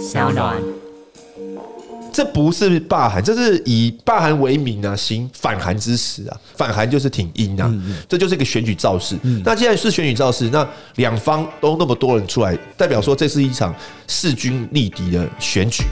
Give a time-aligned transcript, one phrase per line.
[0.00, 0.56] 小暖。
[2.12, 6.36] 这不是罢韩，这是以罢韩为名啊，行反韩之实啊。
[6.56, 7.72] 反韩就是挺阴啊，
[8.08, 9.16] 这就是一个选举造势。
[9.44, 10.66] 那既然是选举造势，那
[10.96, 13.74] 两方都那么多人出来，代表说这是一场
[14.08, 15.84] 势均力敌的选举。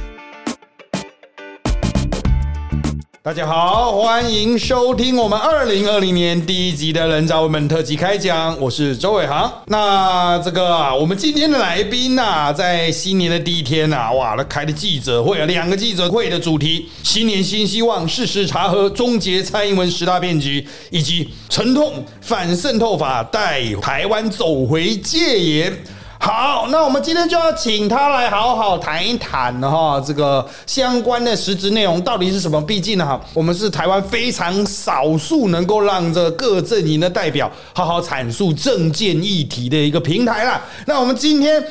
[3.29, 9.53] 大家好，欢迎收听我们二零二零年第一集的《人造文本特辑》开讲，我是周伟航。
[9.67, 25.79] 那这个啊，我们今天的来宾呐，在新年的第一天呐，哇，他开的记者会啊，两个记者会的主题：新年新希望，事实查核，终结蔡英文十大骗局，以及沉痛反渗透法带台湾走回戒严。
[26.21, 32.61] 好，那我们今天就要请他来好好谈一谈哈，这个相关的实质内容到底是什么？
[32.61, 40.61] 毕竟呢，我们是台湾非常少数能够让这各阵营的代表好好阐述政见议题的一个平台啦。
[40.87, 41.65] 那我们今天。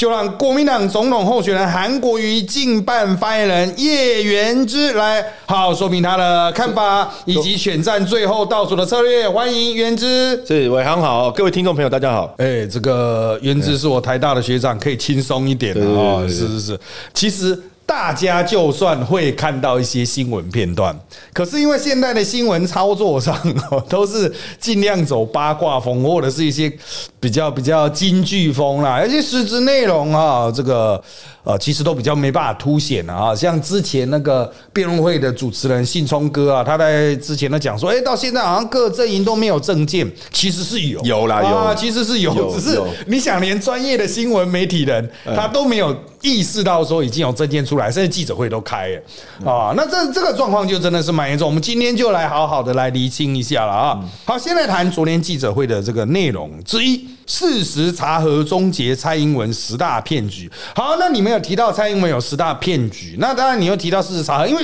[0.00, 9.28] 就让国民党总统候选人韩国瑜竞办发言人叶元之来好好说明他的看法，以及选战最后倒数的策略。
[9.28, 12.34] 欢迎元之，是伟航好，各位听众朋友大家好。
[12.38, 16.26] 哎，这个元之是我台大的学长，可以轻松一点啊。
[16.26, 16.80] 是是是，
[17.12, 17.62] 其实。
[17.90, 20.96] 大家就算会看到一些新闻片段，
[21.32, 23.36] 可是因为现在的新闻操作上，
[23.88, 26.72] 都是尽量走八卦风，或者是一些
[27.18, 31.02] 比较比较京剧风啦，而且实质内容啊，这个
[31.42, 33.34] 呃，其实都比较没办法凸显了啊。
[33.34, 45.96] 像之前那个辩论会的主持人信聪哥啊，他在之前呢讲说，哎，到现在好像各阵营都没有证件，其实是有有啦有， 其实是有，只是你想连专业的新闻媒体人他都没有。
[46.22, 51.48] 意识到说已经有证件出来，甚至记者会都开了啊，那这这个状况就真的是蛮严重。
[51.48, 53.98] 我们今天就来好好的来厘清一下了啊。
[54.26, 60.46] 好，先来谈昨天记者会的这个内容之一：事实查核终结蔡英文十大骗局。
[60.74, 64.62] 好，那你们有提到蔡英文有十大骗局，那当然你又提到事实查核，因为。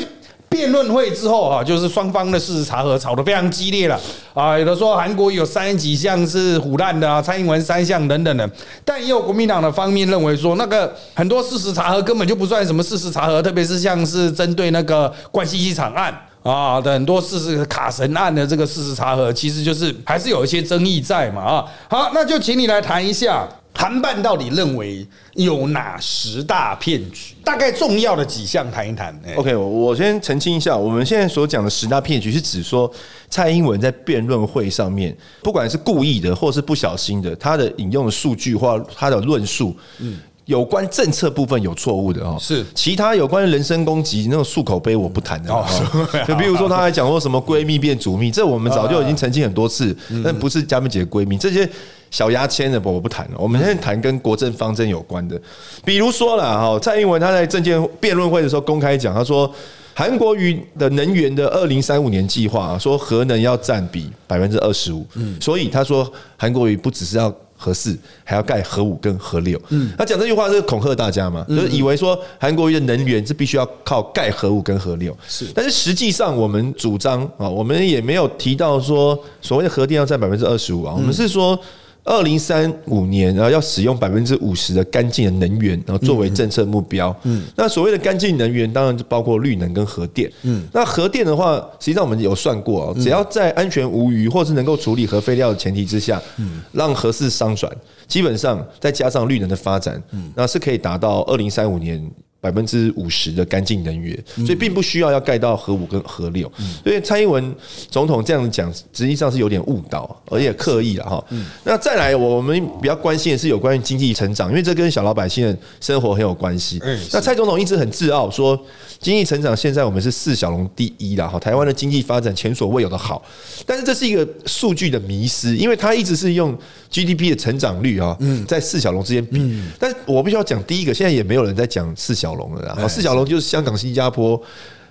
[0.48, 4.00] 辩论会之后啊，就是双方的事实查核吵得非常激烈了
[4.32, 4.56] 啊。
[4.56, 8.48] 有的说韩国有三十几项是腐烂的，蔡英文三项等等的，
[8.84, 21.64] 但也有国民党的方面认为说，那个很多事实查核根本就不算什么事实查核，特别是像是针对那个关西机场案啊的很多事实卡神案的这个事实查核，其实就是还是有一些争议在嘛啊。
[21.90, 23.46] 好，那就请你来谈一下。
[23.76, 27.34] 韩办到底认为有哪十大骗局？
[27.44, 29.14] 大概重要的几项谈一谈。
[29.36, 32.90] OK，我先澄清一下，我们现在所讲的十大骗局是指说
[33.28, 40.18] 蔡英文在辩论会上面，不管是故意的或是不小心的，他的引用的数据或他的论述，嗯。
[40.46, 45.66] 有关政策部分有错误的哦，是其他有关人身攻击那种漱口杯我不谈的哦，
[46.24, 51.68] 就比如说他还讲说什么闺蜜变主蜜，这我们早就已经澄清很多次，但不是嘉宾姐的闺蜜，这些
[52.10, 53.36] 小牙签的我不谈了。
[53.38, 55.40] 我们现在谈跟国政方针有关的，
[55.84, 59.52] 比如说了哈，蔡英文他在政见辩论会的时候公开讲，他说
[59.94, 67.34] 韩国瑜的能源的二零三五年计划，说核能要占比百分之二十五，嗯，所以他说韩国瑜不只是要。
[67.58, 81.58] 核四还要盖核五跟核六，嗯，他讲这句话是恐吓大家嘛，就是以为说韩国瑜的能源是必须要靠盖核五跟核六，是，但是实际上我们主张啊，我们也没有提到说所谓的核电要占百分之二十五啊，我们是说。
[82.06, 87.14] 二零三五年，然后要使用百分之五十的干净的能源，然后作为政策目标。
[87.24, 90.30] 嗯，那所谓的干净能源，当然就包括绿能跟核电。
[90.42, 97.70] 嗯，那核电的话，实际上我们有算过，只要在安全无虞或是能够处理核废料的前提之下，嗯，让核四商转，
[98.06, 102.08] 基本上再加上绿能的发展，嗯，那是可以达到二零三五年。
[102.40, 106.50] 百分之五十的干净能源，所以并不需要要盖到核五跟核六。
[106.84, 107.54] 所以蔡英文
[107.90, 111.24] 总统这样讲，实际上是有点误导，而且刻意了哈。
[111.64, 116.80] 那再来，我们比较关心的是有关于经济成长，因为这跟小老百姓的生活很有关系。
[117.12, 118.56] 那蔡总统一直很自傲说，
[119.00, 123.22] 经济成长现在我们是四小龙第一了哈，台湾的经济发展前所未有的好。
[123.64, 126.56] 但是这是一个数据的迷失，因为他一直是用
[127.00, 129.60] GDP 的成长率啊，在四小龙之间比。
[129.80, 132.36] 但是我必须要讲第一个，现在也没有人在讲四小。
[132.36, 134.38] 龙了，啊四小龙就是香港、新加坡、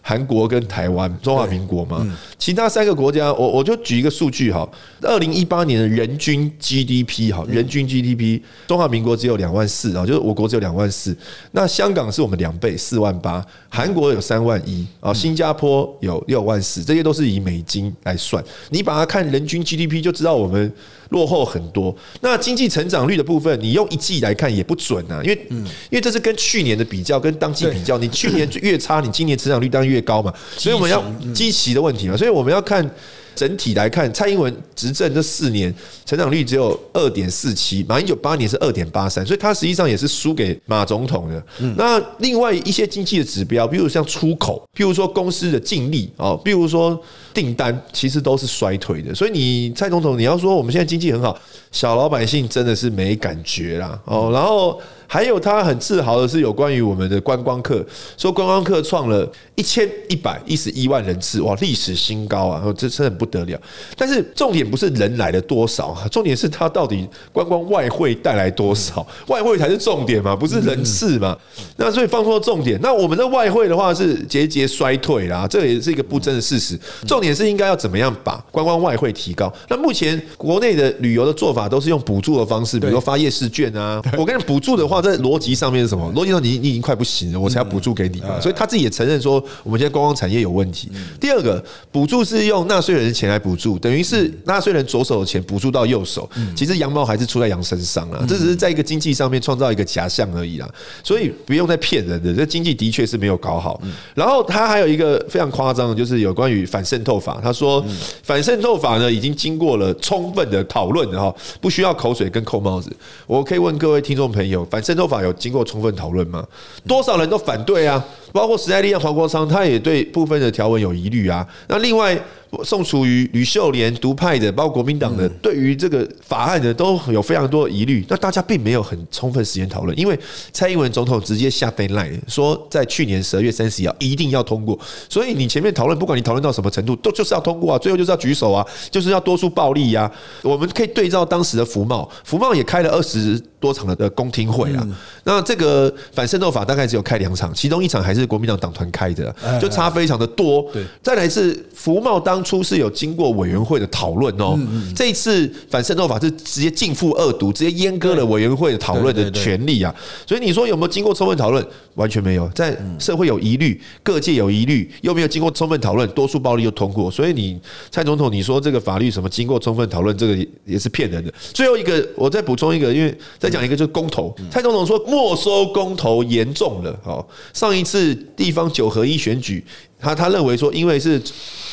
[0.01, 2.03] 韩国跟台湾，中华民国嘛。
[2.39, 4.67] 其他三个国家，我我就举一个数据哈，
[5.01, 11.15] 二零一八年的人均 GDP 哈，人均 GDP，中华民国只有两万四啊，就是我国只有两万四。
[11.51, 13.39] 那香港是我们两倍，四万八；
[13.69, 18.43] 韩国有三万一啊，新加坡有六万四，这些都是以美金来算。
[18.69, 20.73] 你把它看人均 GDP 就知道我们。
[21.09, 21.95] 落后很多。
[22.21, 30.33] 那经济成长率的部分，你用一季来看也不准啊，因为因为这是跟去年的比较，跟当季比较，你去年越差，你今年成长率当然越高嘛。
[30.57, 31.03] 所以我们要
[31.33, 32.89] 积期的问题嘛，所以我们要看
[33.35, 35.73] 整体来看，蔡英文执政这四年
[36.05, 41.43] 成长率只有二点四七，马英九八年是二点八三，所以他实际上也是输给马总统的。
[41.77, 46.99] 那另外一些经济的指标，比如像出口，譬如说公司的净利啊，譬如说
[47.33, 49.13] 订单，其实都是衰退的。
[49.13, 51.37] 所以你蔡总统，你要说我们现在经济很好，
[51.75, 54.79] 小老百姓真的是没感觉啦哦，然后。
[55.07, 57.85] 还有他很自豪的是有关于我们的观光客，
[58.17, 62.63] 说观光客创了一千一百一十一万人次，哇，历史新高啊！
[62.75, 63.55] 这真的不得了。
[63.95, 69.05] 但是重点不是人来了多少啊，重点是他到底观光外汇带来多少？
[69.27, 71.37] 外汇才是重点嘛，不是人次嘛？
[71.77, 72.79] 那所以放错重点。
[72.81, 76.77] 那我们的外汇的话是节节衰退啦，这也是一个不争的事实。
[77.07, 79.53] 重点是应该要怎么样把观光外汇提高？
[79.69, 84.01] 那目前国内的旅游的做法都是用补助的方式，比如说发夜市券啊。
[84.17, 84.95] 我跟你补助的话。
[85.05, 86.11] 在逻辑上面是什么？
[86.15, 88.41] 逻辑上，你你已经快不行了，我才要补助给你嘛。
[88.41, 90.89] 所以他自己也承认说，我们现在观光产业有问题。
[91.19, 98.25] 第二个，补助是用纳税人的钱来补助，等于是纳税人左手的钱补助到右手，其实羊毛还是出在羊身上了。
[98.27, 100.67] 这只是在一个经济上面创造一个假象而已啦。
[101.03, 103.79] 所以不用再骗人的，这经济的确是没有搞好。
[104.15, 107.39] 然后他还有一个非常夸张的，就是有关于反渗透法。
[107.43, 107.85] 他说，
[108.23, 112.95] 反渗透法呢已经经过了充分的讨论的哈，不需要口水跟扣帽子。
[113.27, 116.45] 我可以问各位听众朋友，反渗透法有经过充分讨论吗？
[116.87, 118.03] 多少人都反对啊，
[118.35, 121.47] 包括时代力量黄国昌，他也对部分的条文有疑虑啊。
[121.69, 122.21] 那另外。
[122.63, 128.05] 宋楚瑜、吕秀莲、独派的，包括国民党的，对于这个法案的都有非常多的疑虑。
[128.07, 130.17] 那大家并没有很充分时间讨论，因为
[130.53, 134.79] 蔡英文总统直接下 deadline 说，在去年十二月三十一号一定要通过。
[135.09, 140.09] 所以你前面讨论，不管你讨论到什么程度，都就是要通过啊，最后就是要举手啊，就是要多出暴力呀。
[140.41, 144.87] 我们可以对照当时的福茂，福茂也开了二十多场的公听会啊。
[145.25, 150.65] 那这个反渗透法大概只有开两场，其中一场还是国民党党团开的，就差非常的多。
[150.71, 152.45] 对，再来是福茂当。
[152.45, 154.55] 初是有经过委员会的讨论哦，
[154.95, 159.91] 这一次反渗透法是直接禁复二毒，直接阉割了委员会的讨论的权利啊。
[160.27, 161.65] 所以你说有没有经过充分讨论？
[161.95, 167.09] 完全没有，在社会有疑虑，各界有疑虑，又没有经过充分讨论，多数暴力又通过。
[167.09, 167.57] 所以你
[167.89, 171.33] 蔡总统，你说这个法律什么经过充分讨论，这个也是骗人的。
[171.53, 174.35] 最后一个，我再补充一个，因为再讲一个就是公投。
[174.51, 179.63] 蔡总统说没收公投严重了，好，上一次地方九合一选举。
[180.05, 181.19] 他他认为说，因为是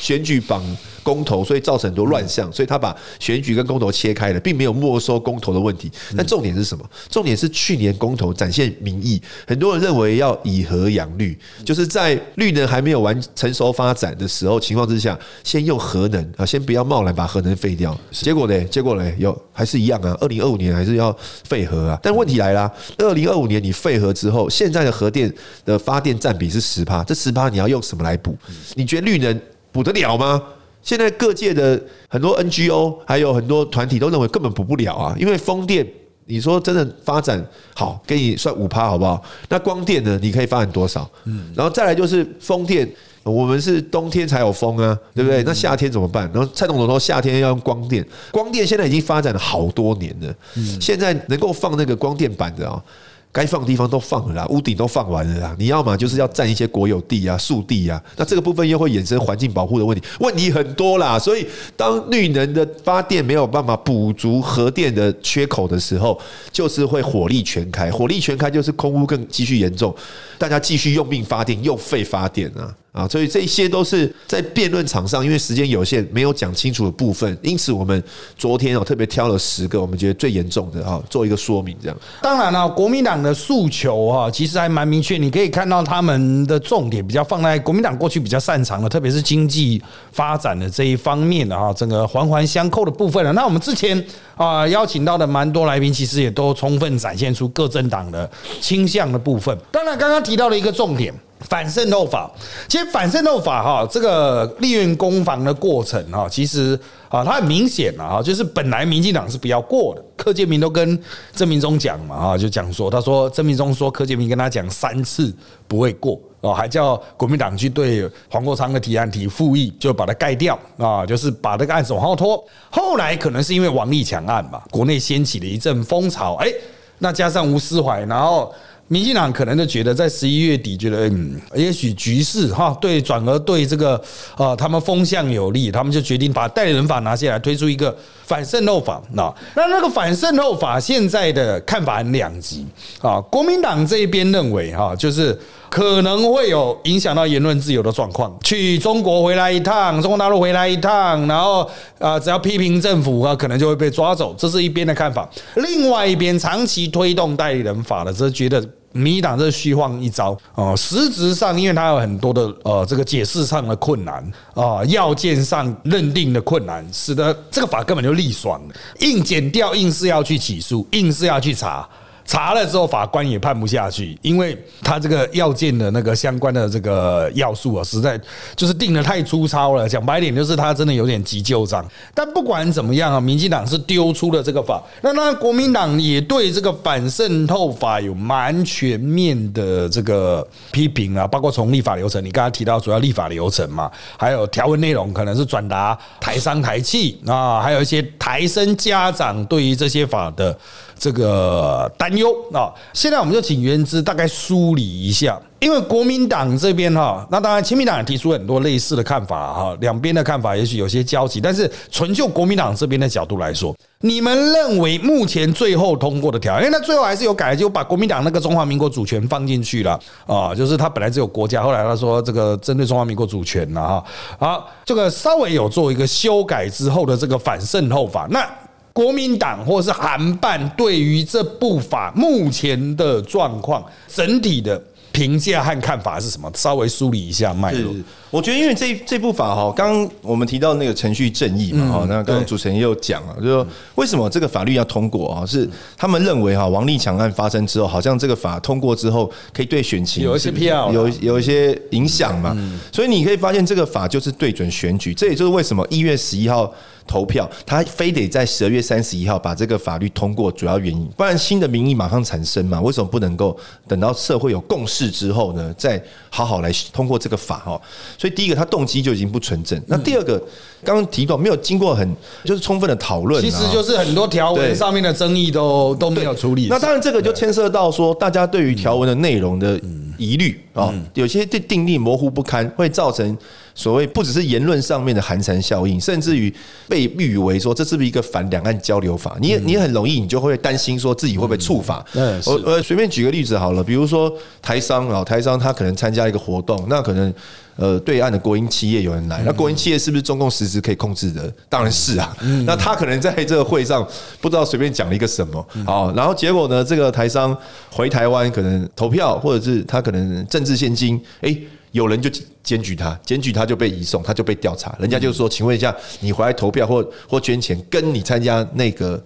[0.00, 0.64] 选举绑
[1.02, 5.90] 公投，所以造成很多乱象，所以他把选举跟公投切开了，并没有没收公投的问题。
[6.17, 6.88] 但重点是什么？
[7.11, 17.94] 重点是去年公投展现民意，很多人认为要以核养绿，就是在绿能还没有完成熟发展的时候情况之下，先用核能啊，先不要贸然把核能废掉。
[18.12, 18.64] 结果呢？
[18.64, 19.12] 结果呢？
[19.19, 20.17] 有还是一样啊？
[20.20, 21.14] 二零二五年还是要
[21.44, 21.99] 废核啊？
[22.02, 25.32] 但问题来了，二零二五年你废核之后，现在的核电
[25.64, 28.17] 的发电占比是十趴，这十趴你要用什么来？
[28.23, 28.37] 来补，
[28.75, 29.41] 你觉得绿能
[29.73, 30.43] 补得了吗？
[30.83, 35.87] 现在各界的很多 NGO 还有很多团体都认为根本补不了啊，因为风电，
[36.27, 39.23] 你说真的发展好，给你算五趴好不好？
[39.49, 40.19] 那光电呢？
[40.21, 41.09] 你可以发展多少？
[41.25, 42.89] 嗯，然后再来就是风电，
[43.23, 45.45] 我们是冬天才有风啊，对不对？
[45.45, 46.29] 那夏天怎么办？
[46.35, 50.35] 然后蔡总统说夏天要用光电，光电现在已经发展了好多年了，
[50.81, 52.83] 现在能够放那个光电板的啊。
[53.32, 55.56] 该放的地方都放了啦，屋顶都放完了啦。
[55.58, 61.19] 你要嘛就是要占一些国有地啊、树地啊，那这个部分又会衍生环境保护的问题，问题很多啦。
[61.19, 66.20] 所以，当绿能的发电没有办法补足核电的缺口的时候，
[66.52, 67.90] 就是会火力全开。
[67.90, 69.94] 火力全开就是空污更继续严重，
[70.37, 72.74] 大家继续用命发电，用肺发电啊。
[72.93, 78.05] 啊，所以这些都是在辩论场上，因为时间有限，没有讲清楚的部分，因此我们
[78.37, 81.75] 昨天哦特别挑了十个我们觉得最严重的哈，做一个说明。
[81.82, 89.82] 这样，当然了，国民党的诉求哈，其实还蛮明确，你可以看到他们的重点比较放在国民党过去比较擅长的，特别是经济
[90.13, 93.32] 发展的这一方面的哈，整个环环相扣的部分了。
[93.32, 94.05] 那我们之前
[94.37, 98.31] 啊邀请到的蛮多来宾，其实也都充分展现出各政党的
[98.61, 99.56] 倾向的部分。
[99.70, 101.15] 当然，刚刚提到了一个重点。
[101.43, 102.31] 反渗透法，
[102.69, 110.99] 其实反渗透法哈，这个利润攻防的过程哈，其实啊，它很明显了啊，就是本来民进党是不要过的，柯建明都跟
[111.34, 115.34] 郑明忠讲嘛啊，就讲说，他说郑明忠说柯建明跟他讲三次
[115.67, 122.43] 不会过哦，还叫国民党去对黄国昌的提案提复议，就把它盖掉啊，就是把这个案子往后拖。
[122.70, 126.53] 后来可能是因为王立强案嘛，国内掀起了一阵风潮，哎，
[126.99, 128.55] 那加上吴思怀，然后。
[128.93, 133.99] 民进党可能就觉得在十一月底，觉得嗯，也许局势哈对转而对这个
[134.37, 137.96] 啊他们风向有利，他们就决定把代理人法拿下来，推出一个
[138.27, 139.01] 反渗透法。
[139.13, 142.67] 那那那个反渗透法现在的看法很两极
[143.01, 145.39] 啊，国民党这一边认为哈，就是
[145.70, 148.39] 可能会有影响到言论自由的状况。
[148.44, 151.67] 去中国回来一趟，中国大陆回来一趟，然后
[151.99, 154.34] 啊，只要批评政府啊，可能就会被抓走。
[154.37, 155.27] 这是一边的看法。
[155.55, 158.63] 另外一边，长期推动代理人法的，则觉得。
[158.93, 171.89] 民党这虚晃一招哦，实质上因为它有很多的呃这个解释上的困难啊，要件上认定的困难，使得这个法根本就立爽了，硬剪掉，硬是要去起诉，硬是要去查。
[172.24, 178.20] 查了之后，法官也判不下去，因为他这个要件的那个相关的这个要素啊，实在
[178.56, 179.88] 就是定的太粗糙了。
[179.88, 181.84] 讲白点，就是他真的有点急救章。
[182.14, 200.56] 但不管怎么样啊，民进党是丢出了这个法，那那国民党也对这个反渗透法有蛮全面的这个批评啊，包括从立法流程，你刚才提到主要立法流程嘛，还有条文内容可能是转达台商台企啊，还有一些台生家长对于这些法的。
[201.03, 224.05] 这个担忧啊，现在我们就请原之大概梳理一下，因为国民党这边哈，那当然亲民党也提出很多类似的看法哈，两边的看法也许有些交集，但是纯就国民党这边的角度来说，你们认为目前最后通过的条，因为他最后还是有改，就把国民党那个中华民国主权放进去了啊，就是他本来只有国家，后来他说这个针对中华民国主权了哈，
[224.39, 228.49] 好，这个稍微有做一个修改之后的这个反渗透法，那。
[228.93, 234.81] 国民党或者是韩办对于这部法目前的状况整体的
[235.13, 236.51] 评价和看法是什么？
[236.55, 237.94] 稍微梳理一下脉络。
[238.31, 245.44] 我觉得，因为这这部法哈，刚刚我们提到那个程序正义嘛，哈，那刚刚主持人也有讲啊，就说为什么这个法律要通过啊？
[245.44, 245.69] 是
[245.99, 252.56] 他们认为哈，王立强案发生之后，好像这个法通过之后，可以对选情有一些票，有有一些影响嘛。
[252.91, 256.72] 所以你可以发现，这个法就是对准选举，这也就是为什么一月十一号。
[257.06, 262.81] 投票，他非得在十二月三十一号把这个法律通过，主要原因，不然新的民意马上产生嘛？
[262.81, 263.56] 为什么不能够
[263.87, 267.59] 等到社会有共识之后呢，再好好来通过这个法？
[267.59, 267.81] 哈，
[268.19, 269.81] 所以第一个，他动机就已经不纯正。
[269.87, 270.39] 那第二个，
[270.85, 276.69] 刚刚提到没有经过很就是充分的讨论，其实就是很多条文上面的争议都都没有处理。
[276.69, 279.81] 那当然，这个就牵涉到说，大家对于条文的内容的
[280.17, 283.37] 疑虑啊，有些对定义模糊不堪，会造成。
[283.74, 286.52] 所谓不只是言论上面的寒蝉效应，甚至于
[286.88, 289.36] 被誉为说这是不是一个反两岸交流法？
[289.41, 292.05] 你也你也很容易，你就会担心说自己会不会触法。
[292.46, 297.32] 我呃随便举个例子好了，比如说台商啊，台商他可能参加一个活动，那可能
[297.76, 301.52] 呃对岸的国营企业有人来，那国营企业是不是中共实质可以控制的？
[301.69, 302.36] 当然是啊。
[302.67, 304.06] 那他可能在这个会上
[304.41, 307.56] 不知道随便讲了一个什么好，然后结果呢，这个台商
[307.91, 311.56] 回台湾可能投票，或者是他可能政治现金，哎。
[311.93, 312.29] 有人就
[312.63, 314.96] 检举他，检举他就被移送，他就被调查。
[314.99, 319.22] 人家就说：“请问一下，你回来投票或或捐钱，跟你参加那个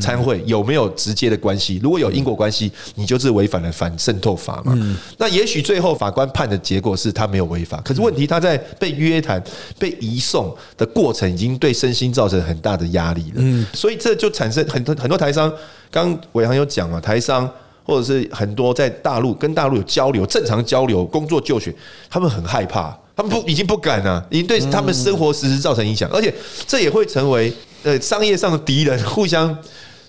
[0.00, 1.80] 参会有没有直接的关系？
[1.82, 4.78] 如果有因果关系，你就是违反了反渗透法嘛。
[5.18, 9.42] 那也许最后法官判的结果是他没有违法，可是问题他在被约谈、
[9.78, 13.66] 被移送的过程，已经对身心造成很大的压力了。
[13.74, 15.52] 所以这就产生很多很多台商，
[15.90, 17.50] 刚伟航有讲嘛，台商。
[17.84, 21.72] 或者是很多在大陆跟大陆有交流、正常交流、工作就学，
[22.10, 26.34] 他们很害怕，他们不已经不敢了，已经对他们生活实时造成影响，而且
[26.66, 29.56] 这也会成为呃商业上的敌人，互相。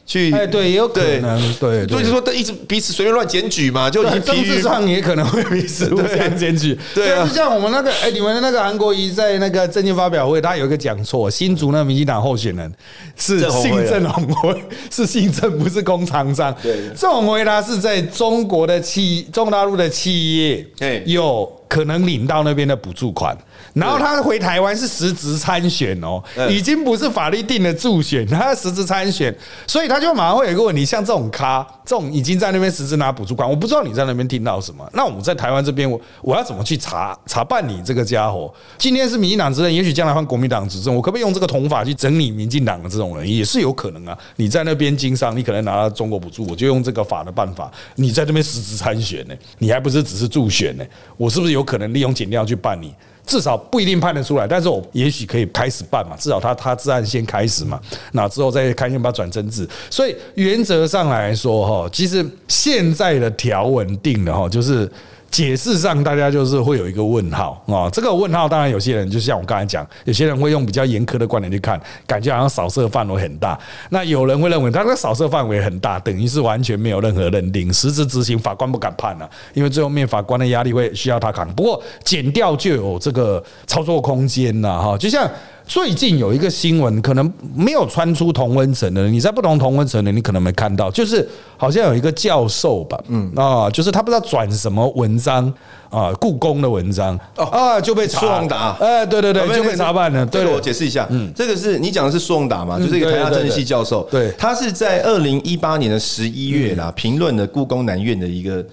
[0.05, 6.77] 去哎，对，也有可能，对，所以说，一直彼此随便乱检举嘛，就政治上也可能会彼此互相检举。
[6.93, 12.71] 对啊，就像我们那个，哎，你们的那个韩国瑜在那个政见发表会，他有一个讲错，新竹那民进党候选人
[13.15, 16.55] 是姓郑鸿辉， 是姓郑，不是工厂长。
[16.61, 23.37] 对，郑鸿辉他是在中国的企，中国大陆的企业，有可能领到那边的补助款。
[23.73, 29.35] 然后他回台湾是实职参选哦，已经不是法律定的助选，他实职参选，
[29.67, 38.51] 所以他就马上会有一个问题，像这种咖，这种已经在那边实质拿补助款，我不知道你在那边听到什么，那我们在台湾这边，我我要怎么去查查办你这个家伙？
[38.77, 43.29] 今天是民进党执政，也许将来换国民党执政，我可不可以用这个同法去整理民进党的这种人？
[43.29, 44.17] 也是有可能啊。
[44.37, 50.83] 你在那边经商，你可能拿到中国补助，我就用这个法的办法，你在这边实质参选呢，你还不是只是助选呢？
[51.17, 52.91] 我是不是有可能利用减料去办你？
[53.25, 56.15] 至少不一定判得出来，但是我也许可以开始办嘛。
[56.17, 57.79] 至少他他自案先开始嘛，
[58.11, 59.67] 那之后再看要不要转真治。
[59.89, 64.89] 所以原则上来说，哈，其实现在的条文定的哈，就是。
[65.35, 67.89] 解释上，大家就是会有一个问号啊。
[67.91, 71.77] 这个问号，当然有些人就像我刚才讲，有些人会用比较严苛的观点去看，
[72.07, 73.59] 感觉好像扫射范围很大。
[73.89, 81.45] 那有人会认为，他的扫射范围很大，等于是完全没有任何认定，实质执行法官不敢判了，因为最后面法官的压力会需要他扛。
[81.53, 84.97] 不过减掉就有这个操作空间了哈。
[84.97, 85.29] 就像
[85.67, 93.31] 最近有一个新闻，可能没有穿出同温层的，你在不同同温层的，你可能没看到，就是好像有一个教授吧，嗯。
[93.35, 95.51] 啊，就是他不知道转什么文章
[95.89, 100.25] 啊，故宫的文章啊，就被苏宏达，哎，对对对，就被查办了。
[100.25, 108.63] 对，我解释一下，嗯，这个是你讲的是苏宏达嘛，就是一个台大政治系教授，对，他是在二零一八年的十一月啦，评论的故宫南院的一个。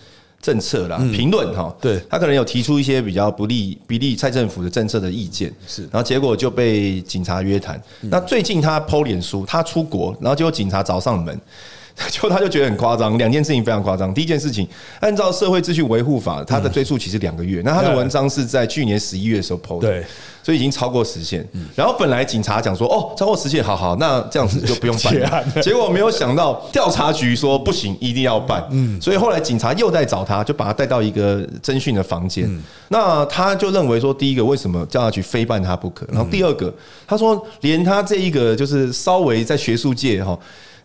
[0.42, 1.98] 政策啦，评论哈，对。
[2.10, 7.80] 他可能有提出一些比较不利、不利蔡政府的政策的意见，是，然后结果就被警察约谈。
[8.00, 11.40] 那最近他剖脸书，他出国，然后结果警察找上门，
[12.10, 13.16] 就他就觉得很夸张。
[13.18, 14.12] 两件事情非常夸张。
[14.12, 14.66] 第一件事情，
[15.00, 20.04] 按照社会秩序维护法，他的追诉期是两个月，那他的文章是在去年十一月的时候剖的。
[20.44, 21.46] 所以已经超过时限，
[21.76, 25.44] 然后本来警察讲说哦，超过时限，好好，那这样子就不用办。
[25.62, 28.66] 结果没有想到调查局说不行，一定要办。
[28.72, 32.50] 嗯，所以后来警察又在找他，就把他带到一个侦讯的房间。
[32.88, 36.04] 那他就认为说，第一个为什么调查局非办他不可？
[36.10, 36.74] 然后第二个，
[37.06, 40.36] 他说连他这一个就是稍微在学术界哈。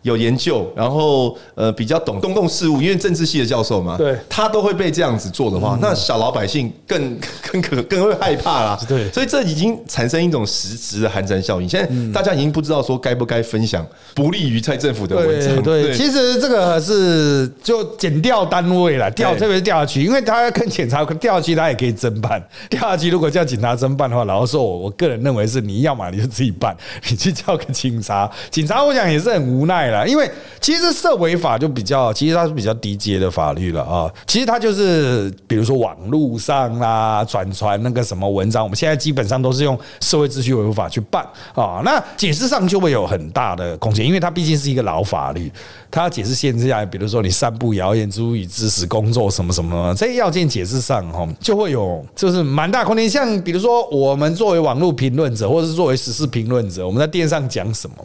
[0.03, 7.19] 有研究，然后呃比较懂公共事务，因为政治系的教授嘛，对，他都会被这样子做的话，那小老百姓更
[7.51, 8.79] 更可更会害怕啦。
[8.87, 11.67] 对，所以这已经产生一种实质的寒蝉效应。
[11.67, 15.61] 现在大家已经不知道说该不该分享不利于蔡政府的文章。
[15.63, 22.41] 对，其实这个是就减掉单位了，调特别是调下去，因为他要跟检察调下去，他也可以侦办。
[22.69, 26.75] 调下去如果叫警察侦办的话，老实说，我我个人认为是你要嘛你就自己办，
[27.09, 29.86] 你去叫个警察，警察我想也是很无奈。
[30.07, 30.29] 因为
[30.59, 34.11] 其实涉违法就比较，其实它是比较低阶的法律了啊。
[34.25, 41.81] 其实它就是，比如说网络上啦，转传那个什么文章，我们现在基本上都是用社会秩序维护法去办啊。
[41.85, 45.51] 那解释上就会有很大的空间，因为它毕竟是一个老法律，
[45.89, 53.09] 它解释限制下来，比如说你散布谣言、足以支持工作什么什么，这些要件解释上哈，就会有就是蛮大空间。
[53.09, 57.95] 像比如说我们作为网络评论者，或者是作为时事评论者，我们在电视上讲什么。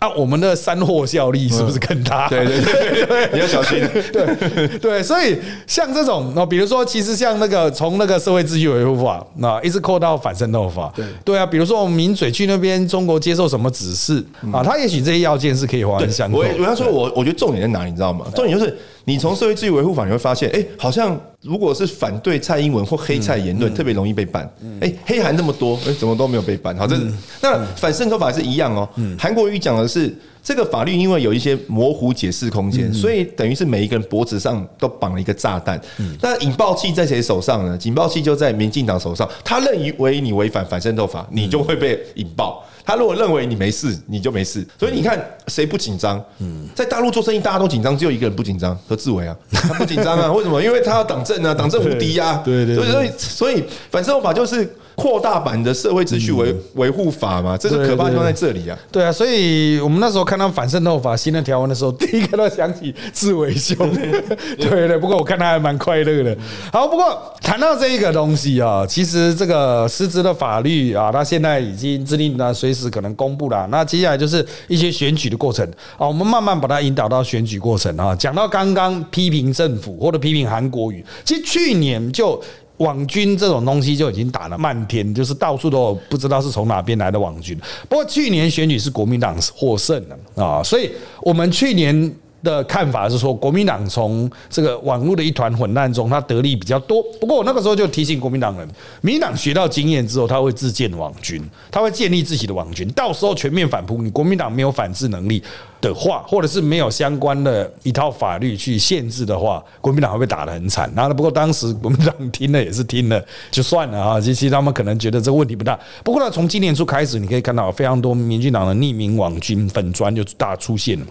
[0.00, 2.28] 那我们的山货效力是不是更大？
[2.28, 3.80] 对对对， 你要小心。
[4.12, 10.92] 对对，所以像这种，那比如说，其实像那个从那个社会秩序维护法，那一直扣到反渗透法。
[10.94, 14.22] 对对啊，比如说我们民嘴去那边，中国接受什么指示
[14.52, 14.62] 啊？
[14.62, 16.38] 他也许这些要件是可以划分相扣。
[16.38, 18.26] 我我要说，我我觉得重点在哪里，你知道吗？
[18.34, 18.76] 重点就是。
[19.04, 24.50] 你从社会秩序维护法你会发现，哎，好像如果是反对蔡英文或黑蔡言论，特别容易被办。
[24.80, 26.74] 哎，黑韩那么多，哎，怎么都没有被办？
[26.76, 27.02] 好，这是
[27.42, 28.88] 那反渗透法是一样哦。
[29.18, 35.78] 韩国瑜讲的是，这个法律因为有一些模糊解释空间，所以等于是每一个人脖子上都绑了一个炸弹。
[36.22, 37.78] 那引爆器在谁手上呢？
[37.82, 39.28] 引爆器就在民进党手上。
[39.44, 42.64] 他认为你违反反渗透法，你就会被引爆。
[42.84, 44.66] 他如果认为你没事，你就没事。
[44.78, 45.18] 所以你看，
[45.48, 46.22] 谁不紧张？
[46.38, 50.30] 嗯，在大陆做生意，大家都紧张，只有一个人不紧张，何志伟啊，他不紧张啊？
[50.34, 50.62] 为什么？
[50.62, 52.42] 因为他要党政啊，党政无敌啊。
[52.44, 52.76] 对对。
[52.76, 54.76] 所以所以所以反渗透法就是。
[54.94, 58.78] 扩大版的社会秩序维维护法嘛，这个可怕地方在这里啊。
[58.92, 63.76] 对啊，所以我们那时候看到反渗透法新的条文的时候，第一个都想起志伟兄。
[64.58, 66.36] 对对，不过我看他还蛮快乐的。
[66.72, 73.66] 好，不过谈到这一个东西啊，其实这个实质的法律啊，它现在已经制定了，随时可能公布了。
[73.70, 78.14] 那接下来就是一些选举的过程啊，我们慢慢把它引导到选举过程啊。
[78.14, 82.40] 讲到刚刚批评政府或者批评韩国语，其实去年就。
[82.78, 87.58] 网军这种东西就已经打了漫天，就是到处都不知道是从哪边来的网军。
[87.88, 90.90] 不过去年选举是国民党获胜了啊，所以
[91.22, 97.02] 我们去年的看法是说，国民党从这个网络的一团混乱中，他得利比较多。
[97.20, 98.68] 不过我那个时候就提醒国民党人，
[99.00, 105.42] 民党学到经验之后，他会自建网军，他会建立自己的网军，到时候全面反扑，你国民党没有反制能力。
[105.88, 110.90] 的话，或者是没有相关的一套法律去限制的话，国民党会被打得很惨。
[110.96, 114.20] 然后，不过当时国民党听了也是听了，就算了啊。
[114.20, 115.78] 其实他们可能觉得这个问题不大。
[116.02, 121.06] 不过呢，从今年初开始，你可以看到非常多民进党的匿名网军粉砖就大出现了。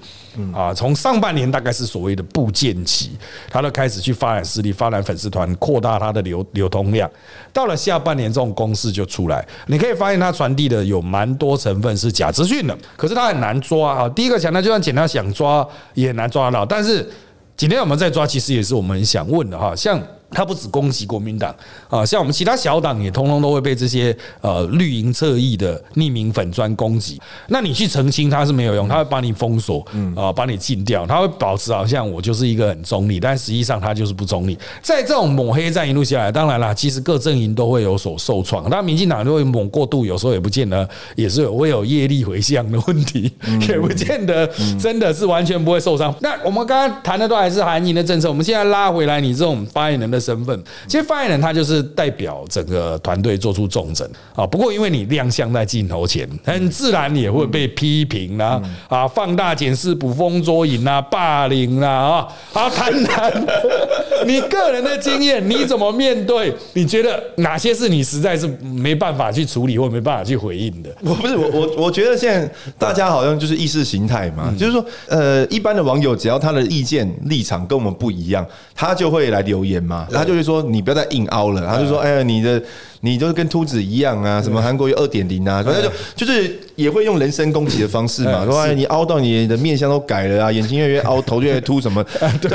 [0.52, 3.12] 啊，从上半年大概是所谓的部件期，
[3.52, 7.08] 他都开始去发展势力、发展粉丝团，扩大他的流流通量。
[7.54, 14.10] 到了下半年，这种公式就出来，你可以发现它传递的有蛮多成分是假资讯的，可是它很难抓啊。
[14.10, 14.62] 第一个强调。
[14.62, 16.66] 就算简单想抓，也很难抓到。
[16.66, 17.08] 但是
[17.56, 20.02] 今天我们在抓，其实也是我们想问的哈，像。
[20.34, 21.56] 他不止攻击国民党
[21.90, 27.22] 啊，像我们其他小党也通通都会被这些呃绿营侧翼的匿名粉砖攻击。
[27.48, 34.58] 那你去澄清他是没有用，他会把你封锁，啊，把你禁掉，他会保持好像我就是一个很中立，但实际上他就是不中立。
[34.82, 38.68] 在这种抹黑战一路下来，当然啦，其实各阵营都会有所受创。
[38.70, 43.32] 那民进党就会抹过度，有时候也不见得也是会有业力回向的问题，
[43.70, 46.14] 也不见得真的是完全不会受伤。
[46.22, 50.23] 那我们刚刚谈的都还是韩营的政策，我们现在拉回来，你这种发言人的。
[50.24, 50.64] 身份。
[50.88, 54.48] 其实发言人他就是代表整个团队做出重整啊。
[54.48, 62.28] 不过因为你亮相在镜头前，很自然也会被批评啦啊，放大检视、捕风捉影啊，霸凌啦啊。
[62.52, 63.32] 好，谈谈
[64.26, 66.54] 你个人的经验，你怎么面对？
[66.74, 70.90] 你觉得哪些是你实在是没办法去处理或没办法去回应的？
[71.02, 82.62] 我不是我我我觉得现在大家好像就是意识形态嘛，就是说呃，一般的网友只要他的意见立场跟我们不一样，他就会来留言嘛，他就会说你不要再硬凹了，他就说哎呀你的。
[83.06, 92.02] 你都是跟秃子一样啊，什么韩国有二点零啊，反正就就是也会用人身攻击的方式嘛，说你凹到你的面相都改了啊，眼睛越来越凹， 头越来越秃什么，
[92.42, 92.50] 对，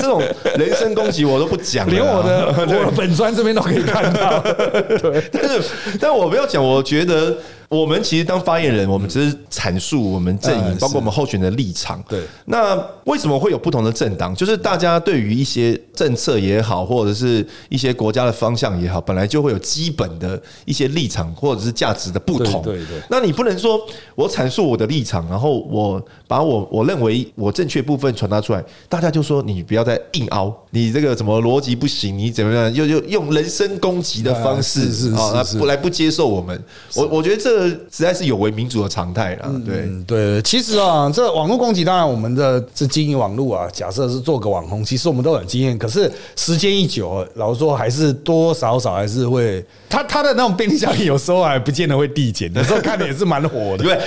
[0.00, 0.20] 这种
[0.58, 4.40] 人身攻击我都不讲，连我的 我的本专这边都可以看到，
[5.00, 5.62] 对，但是
[6.00, 7.36] 但我不要讲，我觉得。
[7.72, 12.04] 我们其实当发言人，我们只是阐述我们阵营，包括我们候选的立场。
[12.06, 14.34] 对，那为什么会有不同的政党？
[14.36, 22.62] 就是大家对于一些政策也好，或者是一些国家的方向也好，本来就会有基本的一些立场或者是价值的不同。
[22.62, 23.00] 对对。
[23.08, 23.80] 那你不能说
[24.14, 32.18] 我阐述我的立场，然后我把我我认为我正确部分传达出来，大家就说你不要再硬凹，你这个怎么逻辑不行？
[32.18, 32.74] 你怎么样？
[32.74, 36.58] 又又用人身攻击的方式是啊，不来不接受我们。
[36.94, 37.52] 我我觉得这。
[37.92, 40.40] 实在是有违民主的常态了，对对。
[40.42, 45.76] 其实啊，这网络攻击，当然我们的这经营网络啊，假设是做个网红，其实我们都有经验。
[45.76, 53.84] 可是时间一久，老实说还是多少少还是会，他他的那种便利效应有时候还不见得会递减，有时候看的也是蛮火的。
[53.84, 53.98] 对，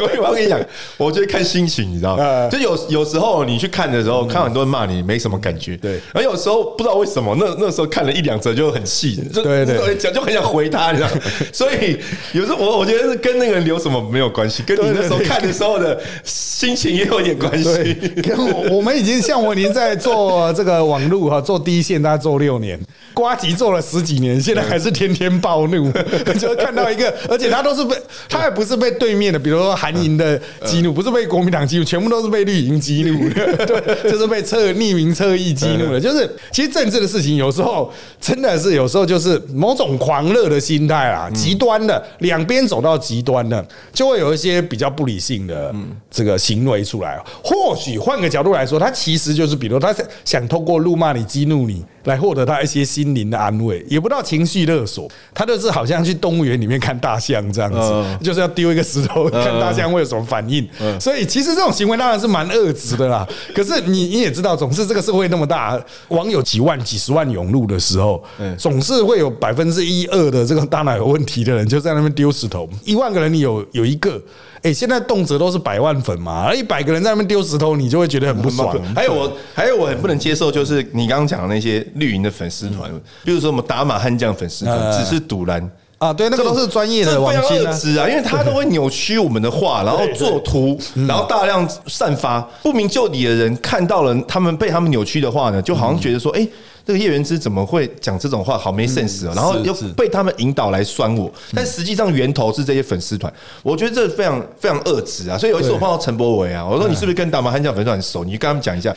[0.00, 0.58] 我我跟你讲，
[0.96, 2.48] 我觉得看心情，你知道吗？
[2.48, 5.76] 就有有时候你去看的时候，看很多人骂你，没什么感觉。
[5.76, 11.10] 对，而有时候不知道为什么，那那时候看了一两则就很气，对对，讲就很想回他，你知道。
[11.52, 11.98] 所以
[12.32, 13.02] 有时候我我觉得。
[13.02, 14.62] 是跟那个人有什么没有关系？
[14.62, 17.94] 跟你那时候看的时候的心情也有点关系。
[18.22, 18.38] 跟
[18.70, 22.78] 我们已经像我，已经在做这个网络哈，做第一线，大概做六年，
[23.12, 25.92] 瓜吉做了十几年，现在还是天天暴怒，
[26.38, 27.94] 就看到一个，而且他都是被
[28.28, 36.00] 他也不是被对面的，比如说韩营的激怒，不是被国民党激怒，全部都是被绿营激怒的， 对，就是被侧匿名侧翼激怒的。
[36.00, 42.92] 就是其实政治的事情，有时候真的是有时候就是某种狂热的心态啊，极端的两边走到。
[43.02, 45.74] 极端的，就会有一些比较不理性的
[46.08, 47.18] 这个行为出来。
[47.42, 49.92] 或许换个角度来说，他其实就是，比如他
[50.24, 55.10] 想通过怒骂你、激怒你，来获得他一些心灵的安慰，也不到情绪勒索。
[55.34, 60.66] 他就是好像去动物园里面看大象这样子，就是要丢一个石头看大象会有什么反应。
[61.00, 63.26] 所以其实这种行为当然是蛮恶质的啦。
[63.54, 68.22] 可是你你也知道，总是这个社会那么大，网友几万、几十万涌入的时候，
[68.56, 72.68] 总是会有百分之一二的这个大脑有问题的人就在那边丢石头。
[72.84, 74.20] 一万个人，你有有一个，
[74.62, 78.76] 哎，现在动辄都是百万粉嘛，而一百个人在那边丢石头，你就会觉得很不爽。
[78.94, 82.88] 还有我，还有我很不能接受，就是你刚刚讲的那些绿营的粉丝团，
[83.24, 96.46] 比如说我们打马悍将粉丝团，只是赌蓝啊，对，那个都是专业的网军啊，因为他都会扭曲我们的话， 然后做图，然后大量散发，不明就里的人看到了他们被他们扭曲的话呢，就好像觉得说，哎。
[96.86, 98.58] 这个叶元之怎么会讲这种话？
[98.58, 99.32] 好没 sense 啊！
[99.34, 103.32] 然后又被他们引导来酸我，但实际上源头是这些粉丝团。
[103.62, 105.38] 我觉得这非常非常恶质啊！
[105.38, 108.24] 所以有一次我碰到陈柏伟啊，我说你是不是跟打马悍将粉丝团很熟？
[108.24, 108.94] 你跟他们讲一下。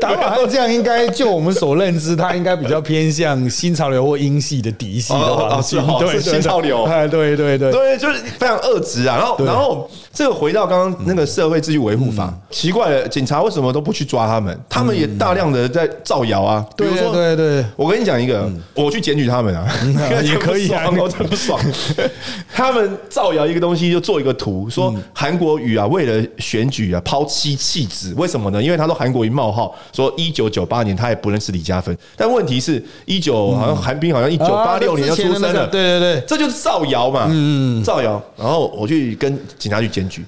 [0.00, 9.16] 打马悍将应该就我们所认知，他应该比较偏向新潮流或英系的嫡系的哦，是对新潮流，哎， 对对对对，就是非常恶质啊！
[9.16, 14.58] 然后然后这个回到刚刚那个社会秩序维护法，奇怪了，警察为什么都不去抓他们？
[14.68, 15.65] 他们也大量的。
[15.68, 16.64] 在造谣啊！
[16.76, 19.66] 比如说，对对，我跟你讲一个，我去检举他们啊，
[20.22, 21.60] 也可以啊，我真不爽。
[22.54, 28.62] 他们造谣一个东西，就做一个图，说韩国瑜啊，为了选举啊，抛妻弃子，为什么呢？
[28.62, 38.22] 因为他说韩国瑜冒号说一九九八年他也不认识李嘉芬，但问题是，一九好像韩冰好像一九八六年就出生了，对对对，这就是造谣嘛，嗯，造谣。
[38.36, 40.24] 然后我去跟警察局检举。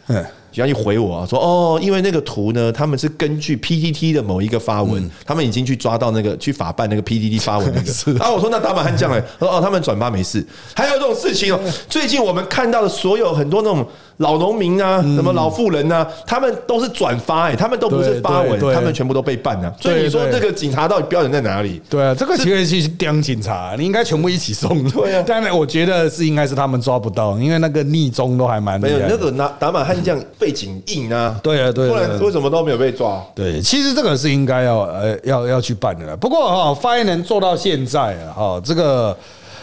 [0.59, 8.25] 警察局回我啊说：“哦，因为那个图呢，他们是根据 PTT 的某一个发文，他们已经去抓到那个去法办那个 PTT 发文那个。
[8.25, 10.45] 啊，我说那打马汉将哎，说哦，他们转发没事。
[10.75, 13.87] 还有这种事情哦，最近我们看到的所有很多那种。”
[14.19, 19.73] 老农民啊，什么老妇人啊，他们都是转发哎，他们都不是发文，他们全部都被办了。
[19.81, 21.81] 所以你说这个警察到底标准在哪里？
[21.89, 24.83] 对啊，这个其实是刁警察，你应该全部一起送。
[24.91, 31.39] 对啊， 但我觉得是应该是他们抓不到，因为那个逆中都还蛮没有那个拿打满悍将背景硬啊。
[31.43, 33.25] 对啊，对，不然为什么都没有被抓？
[33.35, 36.17] 对，其实这个是应该要呃要要去办的。
[36.17, 39.17] 不过哈，发言人做到现在啊，哈这个。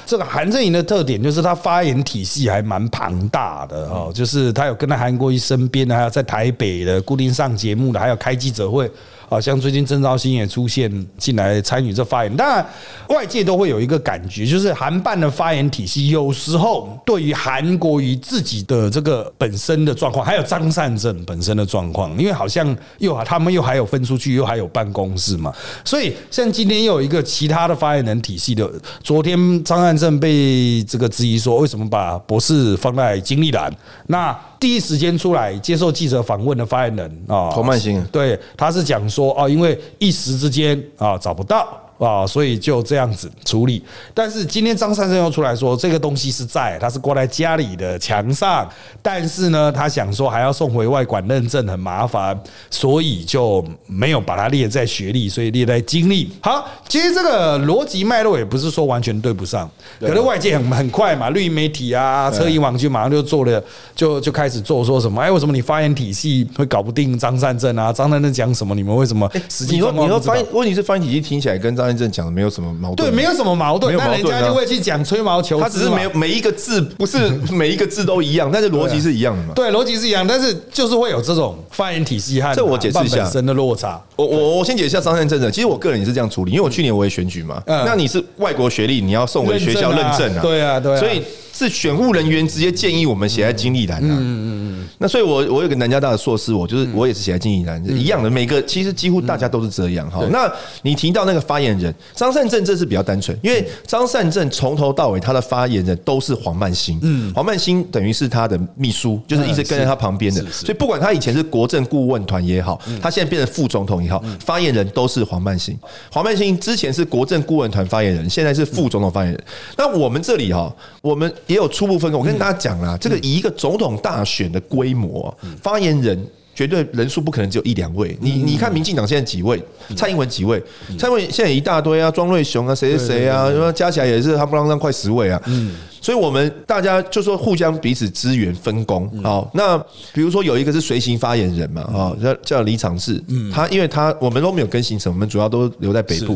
[0.06, 8.90] 这个韩正营的特点就是他发言体系还蛮庞大的哦，就是他有跟在韩国瑜身边的，还有在台北的固定上节目的，还有开记者会
[9.30, 12.66] 啊，像最近郑兆兴也出现进来参与这发言，当然
[13.10, 28.70] 外界都会有一个感觉，就是韩办的发言体系有时候对于韩国瑜自己的这个本身的状况，还有张善政本身的状况，因为好像又他们又还有分出去，又还有办公室嘛，所以像今天又有一个其他的发言人体系的，
[29.04, 33.74] 昨天张善政被这个质疑说，为什么把博士放在经历栏？
[34.08, 41.82] 那第一时间出来接受记者访问的发言人啊，侯曼兴，对，他是讲说啊，因为一时之间啊找不到。
[41.98, 43.82] 啊，所以就这样子处理。
[44.14, 48.70] 但是今天张三生又出来说，这个东西是在，他是挂在家里的墙上。
[49.02, 52.38] 但是呢，他想说还要送回外管认证很麻烦，
[52.70, 56.30] 所以就没有把它列在学历，所以列在经历。
[56.42, 59.70] 好，其实这个逻辑脉络也不是说完全对不上，
[60.02, 63.64] 可是外界很很快嘛，绿营媒体啊、车银网就马上就做了，
[63.96, 65.22] 就就开始做说什么？
[65.22, 67.94] 哎，为什么你发言体系会搞不定张善正啊？
[67.94, 68.76] 张善正讲什么？
[68.76, 69.32] 你们为什么？
[69.48, 71.85] 实际你说你说发言问题是发言体系听起来跟张。
[71.88, 79.54] 张正讲的没有什么矛盾，对，没有什么矛盾，那人家就会去讲吹毛求疵他只是没有每一个字不是每一个字都一样，但是逻辑是一样的嘛？
[79.56, 83.24] 对，逻辑是一样，但是就是会有这种发言体系和这我解释一下。
[83.24, 84.02] 本身的落差。
[84.16, 91.22] 我我我先解释一下张善政的，其实我个人也是这样处理，因为我去年我也选举嘛，那你是外国学历，你要送回学校认证啊，对啊，对，所以。
[91.58, 94.10] 是选务人员直接建议我们写在经历栏的。
[94.10, 94.88] 嗯嗯嗯。
[94.98, 98.30] 那所以，我我有个南加大的硕士，我就是我也是写在经历栏，一样的。
[98.30, 100.22] 每个其实几乎大家都是这样哈。
[100.32, 107.00] 那你提到那个发言人张善政，这是比较单纯，因为张善政从头到尾他的发言人都是黄曼兴。
[107.02, 107.34] 嗯。
[107.34, 110.44] 黄曼兴等于是他的秘书，就是一直跟在他旁边的。
[110.52, 115.78] 所以不管他以前是国政顾问团也好，他现在变成副总统也好，发言人都是黄曼兴。
[116.12, 119.44] 黄曼兴之前是国政顾问团发言人，现在是副总统发言人。
[119.78, 120.70] 那我们这里哈，
[121.02, 121.32] 我们。
[121.48, 128.18] 也有初步分工，我跟大家讲啦，这个以一个总统大选的规模，发言人绝对人数不可能只有一两位。
[128.22, 129.62] 你你看，民进党现在几位？
[129.96, 130.62] 蔡英文几位？
[130.98, 135.42] 蔡英文现在一大堆啊，庄瑞雄啊，谁谁谁啊，加起来也是他不让让快十位啊。
[135.48, 139.08] 嗯，所以我们大家就说互相彼此支援分工。
[139.22, 139.78] 好，那
[140.14, 143.22] 比如说有一个是随行发言人嘛，啊，叫叫李长志，
[143.54, 146.34] 他因为他我们都没有跟行程，我们主要都留在北部。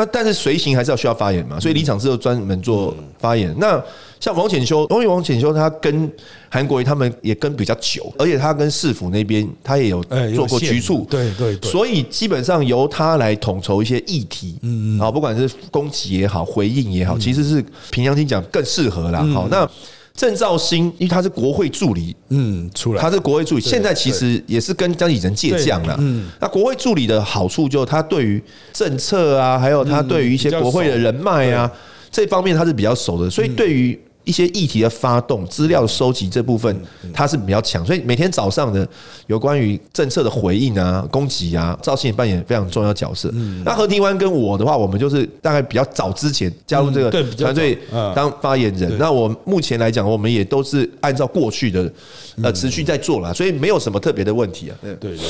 [0.00, 3.54] 那但是随行还是要需要发言嘛，所以李长志就专门做发言。
[3.58, 3.78] 那
[4.18, 6.10] 像王浅修，因为王浅修他跟
[6.48, 10.02] 韩国瑜他们也跟比较久，而且他跟市府那边他也有
[10.34, 19.22] 做过局处，对对，所以基本上由他来统筹一些议题，嗯嗯，好，不管是攻击也好，回应也好，其实是平阳听讲更适合啦。
[19.34, 19.70] 好，那
[20.14, 25.96] 郑兆兴，因为他是国会助理，嗯，出来，他是国会助理，现在其实也是跟江启臣借将了。
[25.98, 28.42] 嗯，那国会助理的好处就是他对于
[28.72, 31.70] 政策啊，还有他对于一些国会的人脉啊
[32.10, 33.98] 这方面他是比较熟的，所以对于。
[34.30, 36.80] 一些议题的发动、资料收集这部分，
[37.12, 38.88] 它是比较强，所以每天早上的
[39.26, 43.28] 有关于政策的回应啊、攻击啊，赵信也扮演非常重要角色。
[43.64, 47.76] 那何庭湾跟我的话，我们就是大概比较早之前加入这个团队
[48.14, 48.96] 当发言人。
[48.96, 51.92] 那我目前来讲，我们也都是按照过去的
[52.40, 54.76] 呃持续在做了，所以没有什么特别的问题啊。
[54.80, 55.26] 对对对。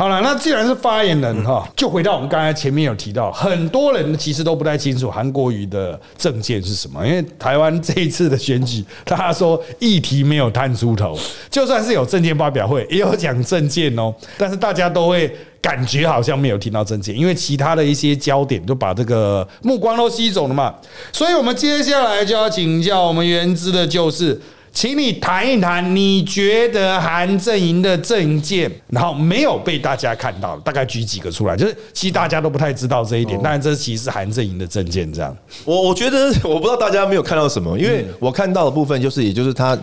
[0.00, 7.06] 好了，那既然是发言人哈，就回到我们刚才前面有提到，很多人其实都不太清楚韩国瑜的政见是什么。
[7.06, 11.14] 因为台湾这一次的选举，大家说议题没有探出头，
[11.50, 20.74] 就算是有政见发表会，也有讲政见哦，但是大家都会感觉好像没有听到政见，因为其他的一些焦点都把这个目光都吸走了嘛。
[21.12, 24.40] 所以我们接下来就要请教我们原知的就是。
[24.72, 31.56] 请你谈一谈，你觉得韩阵营的证件，然后没有被大家看到，大概举几个出来？
[31.56, 35.12] 就是其实大家都不太知道这一点，但是这其实是韩阵营的证件。
[35.12, 39.76] 这样，我我觉得我不知道大家没有看到什么，因为我看到的部分就是，也就是他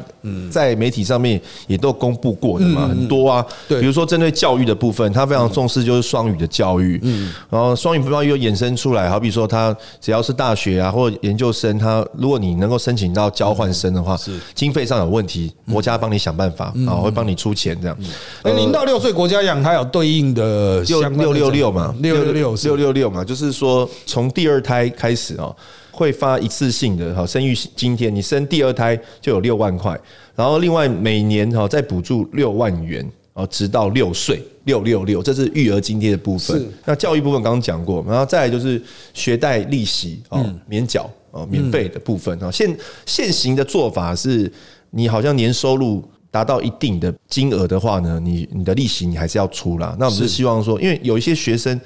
[0.50, 3.46] 在媒体上面也都公布过的嘛，很多啊。
[3.68, 6.98] 对，比如说针对教育的部分，他非常重视就是双语的教育。
[7.04, 14.74] 嗯，然后双语不语又衍生出来，好比说他只要是大学啊或研究生，他如果你能够申请到交换生的话，是经。
[14.78, 17.98] 费上有问题，国家帮你想办法啊，会帮你出钱这样。
[18.44, 25.56] 零到六岁国家养，它有对应的六六六六嘛，六六六六六六嘛，就是说从第二胎开始哦，
[25.90, 30.00] 会发一次性的哈生育津贴，你生第二胎就有六万块，
[30.36, 33.04] 然后另外每年哈再补助六万元
[33.38, 36.68] 哦，直到六岁六六六，这是育儿津贴的部分。
[36.86, 38.82] 那教育部分刚刚讲过，然后再来就是
[39.14, 41.10] 学贷利息哦免缴。
[41.32, 44.52] 哦，免费的部分啊，现现行的做法是，
[44.92, 49.96] 你好像年收入达到一定的金额的话呢，你你的利息你还是要出啦。
[50.00, 51.80] 那我们是希望说，因为有一些学生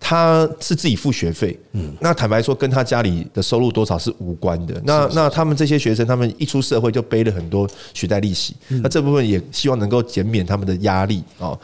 [0.00, 4.80] 他是自己付学费，嗯，那坦白说，跟他家里的收入多少是无关的。
[4.84, 11.58] 那那他们这些学生，他们一出社会就背了很多学贷利息，那这部分也希望能够减免他们的压力啊。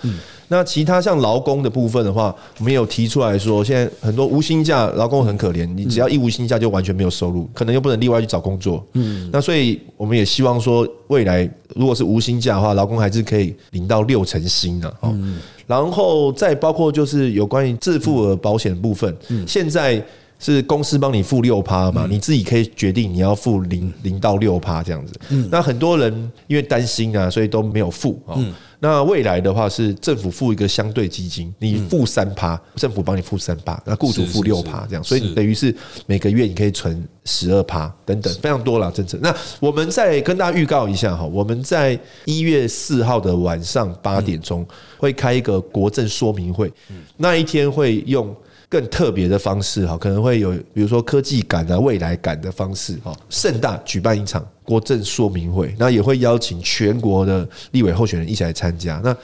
[0.48, 8.84] 那其他像劳工的部分的话，我们有提出来说，现在很多无薪假劳工很可怜，你只要一无薪假就完全没有收入，可能又不能例外去找工作。
[8.92, 15.14] 嗯，那所以我们也希望说，未来如果是无薪假的话，劳工还是可以领到六成薪的哦。
[15.66, 20.02] 然后再包括就是有关于自付额保险部分，现在
[20.38, 25.14] 是公司帮你付六趴嘛，你自己可以决定你要付零零到六趴这样子。
[25.50, 26.12] 那很多人
[26.46, 28.36] 因为担心啊，所以都没有付啊。
[28.80, 39.18] 那未来的话是政府付一个相对基金，你付三趴，政府帮你付三趴，那雇主付六趴，这样，所以等于是每个月你可以存十二趴等等，非常多了，政策。
[39.22, 44.66] 那我们再跟大家预告一下哈，我们在一月四号的晚上八点钟
[44.98, 46.70] 会开一个国政说明会，
[47.16, 48.36] 那一天会用。
[48.74, 59.00] 更特别的方式哈，可能会有比如说科技感啊、未来感的方式哈，盛大举办一场国政说明会，那也会邀请全国的立委候选人一起来参加。
[59.04, 59.16] 那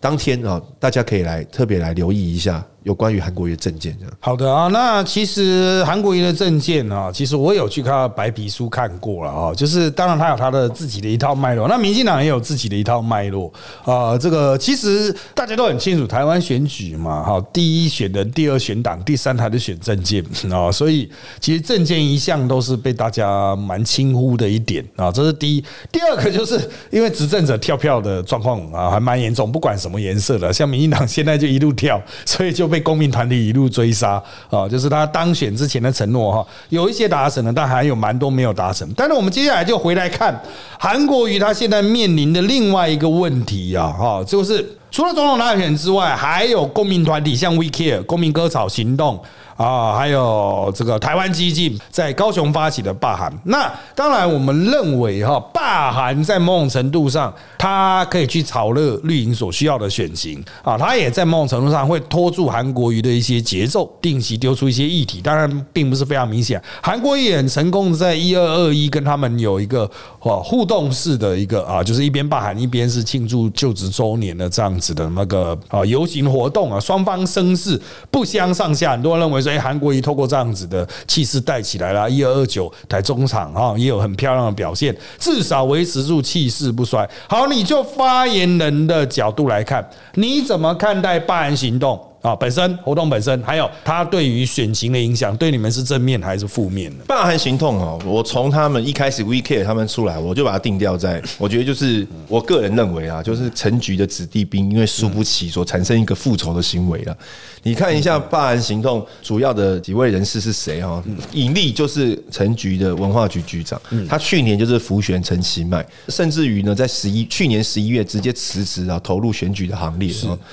[0.00, 2.66] 当天啊，大家可以来特别来留意一下。
[2.86, 4.68] 有关于韩国瑜的证件，这样好的啊。
[4.68, 9.52] 那其实韩国瑜的证件啊，其实我有去看白皮书看过了啊。
[9.52, 13.52] 就是当然他有他的自己的一套脉络，那民进党也有自己的一套脉络
[13.84, 14.16] 啊。
[14.16, 20.70] 这个其实大家都很清楚，台湾选举嘛，哈，第一选人，第二选党，第三台的选证件啊。
[20.70, 25.10] 所以其实证件一向都是被大家蛮轻忽的一点啊。
[25.10, 26.56] 这是第一，第二个就是
[26.92, 32.75] 因为执政者跳票的状况啊，还蛮严重，不管什么颜色的，像民进党现在就一路跳，所以就被。
[32.76, 38.86] 被公民团体一路追杀啊，就是他当选之前的承诺哈，有一些达成了，但还有蛮多没有达成。
[38.94, 40.38] 但是我们接下来就回来看
[40.78, 49.18] 韩国瑜他现在面临的另外一个问题啊，哈，就是除了总统大选之外，还有公民团体像 We Care 公民割草行动。
[49.56, 66.62] 啊，还有这个台湾激进在高雄发起的罢韩，那当然我们认为哈，罢韩在某种程度上，它可以去炒热绿营所需要的选情啊，它也在某种程度上会拖住韩国瑜的一些节奏，定期丢出一些议题，当然并不是非常明显。
[66.82, 69.90] 韩国瑜也很成功的在一二二一跟他们有一个
[70.20, 79.45] 互动式的一个啊，就是一边罢韩一边是庆祝就职周年的这样子的那个啊游行活动啊，双方声势不相上下，很多人认为。
[79.46, 87.08] 所以韩国瑜透过这样子的气势带起来了，一二二九台中场哈，也有很漂亮的表现，至少维持住气势不衰。
[87.28, 91.96] 好，你就发言人的角度来看，你怎么看待罢韩行动？
[92.26, 97.04] 啊，本身活动本身，还有它对于选情的影响，对你们是正面还是负面的？
[97.06, 107.16] 霸韩行动哦，我从他们一开始，Vcare 他们出来，我就把它定调在， 我觉得就是我个人认为啊，就是陈局的子弟兵因为输不起，所产生一个复仇的行为了。
[107.62, 111.02] 你看一下霸韩行动主要的几位人士是谁哈？
[111.32, 120.12] 尹力就是陈局的文化局局长，他去年就是浮选陈其迈，甚至于呢，在十一去年十一月直接辞职啊，投入选举的行列。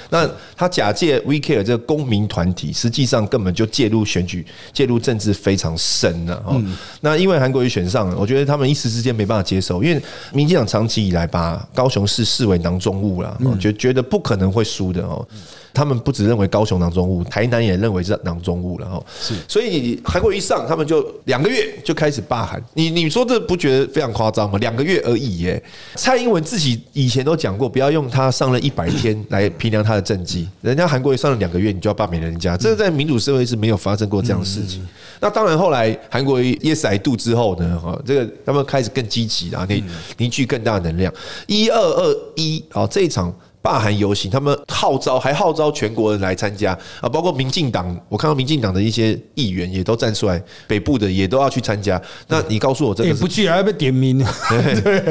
[0.10, 6.62] 那他假借 We 这个公民团体实际上根本就介入选举、介入政治非常深了哦。
[7.02, 10.02] 那因为韩国瑜选上，我觉得他们一时之间没办法接受，因为
[10.34, 15.26] 民进党长期以来把高雄市视为囊中物了，觉觉得不可能会输的哦。
[15.74, 19.04] 他们不只认为高雄囊中物，台南也认为是囊中物了哈。
[19.20, 22.64] 是，所以韩国一上，他们就两个月就开始罢韩。
[22.76, 24.60] 你你说这不觉得非常夸张吗？
[24.60, 25.64] 两个月而已耶。
[25.96, 30.48] 蔡英文自己以前都讲过，不要用他上了一百天来评量他的政绩。
[30.62, 34.88] 人家韩国一上了两个月，你就要罢免人家，这在民主社会是没有发生过这样的事情。
[35.20, 39.84] 那当然，后来韩国瑜 yes I do 之后呢，哈，这个他们开始更积极啊，凝
[40.18, 41.12] 凝聚更大的能量。
[41.48, 43.34] 一二二一啊，这一场。
[43.63, 51.99] 罢韩游行，他们号召还号召全国人来参加啊，包括民进党，我看到民进党的一些议员也都站出来，北部的也都要去参加。
[52.28, 54.23] 那你告诉我这个不去还要被点名？